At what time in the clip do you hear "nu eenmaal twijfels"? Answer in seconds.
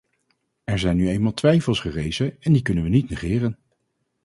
0.95-1.79